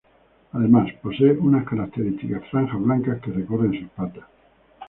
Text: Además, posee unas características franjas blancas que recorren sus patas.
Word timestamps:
Además, 0.53 0.91
posee 1.03 1.33
unas 1.33 1.63
características 1.63 2.49
franjas 2.49 2.81
blancas 2.81 3.21
que 3.21 3.31
recorren 3.33 3.79
sus 3.79 3.89
patas. 3.91 4.25